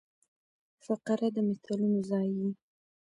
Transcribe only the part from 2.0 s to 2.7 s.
ځای يي.